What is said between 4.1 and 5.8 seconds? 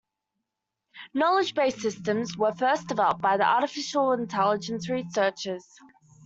intelligence researchers.